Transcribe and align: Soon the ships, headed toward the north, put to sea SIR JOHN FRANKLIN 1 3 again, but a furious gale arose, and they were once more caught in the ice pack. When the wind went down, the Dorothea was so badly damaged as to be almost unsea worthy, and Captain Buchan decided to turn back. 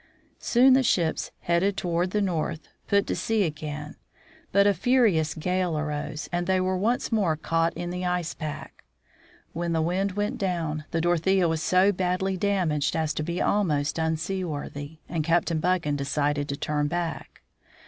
Soon 0.39 0.73
the 0.73 0.81
ships, 0.81 1.29
headed 1.41 1.77
toward 1.77 2.09
the 2.09 2.23
north, 2.23 2.67
put 2.87 3.05
to 3.05 3.15
sea 3.15 3.43
SIR 3.45 3.49
JOHN 3.49 3.49
FRANKLIN 3.51 3.69
1 3.69 3.69
3 3.69 3.69
again, 3.91 3.95
but 4.51 4.65
a 4.65 4.73
furious 4.73 5.33
gale 5.35 5.77
arose, 5.77 6.27
and 6.31 6.47
they 6.47 6.59
were 6.59 6.75
once 6.75 7.11
more 7.11 7.35
caught 7.37 7.71
in 7.75 7.91
the 7.91 8.03
ice 8.03 8.33
pack. 8.33 8.83
When 9.53 9.73
the 9.73 9.81
wind 9.83 10.13
went 10.13 10.39
down, 10.39 10.85
the 10.89 11.01
Dorothea 11.01 11.47
was 11.47 11.61
so 11.61 11.91
badly 11.91 12.35
damaged 12.35 12.95
as 12.95 13.13
to 13.13 13.21
be 13.21 13.39
almost 13.43 13.99
unsea 13.99 14.43
worthy, 14.47 14.97
and 15.07 15.23
Captain 15.23 15.59
Buchan 15.59 15.97
decided 15.97 16.49
to 16.49 16.57
turn 16.57 16.87
back. 16.87 17.43